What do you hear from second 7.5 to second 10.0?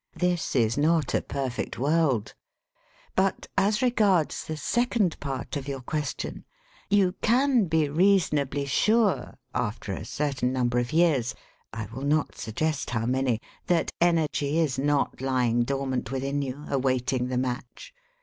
be reasonably sure after